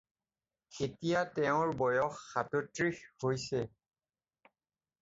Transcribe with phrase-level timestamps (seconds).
[0.85, 3.65] এতিয়া তেওঁৰ বয়স সাতত্ৰিশ হৈছে।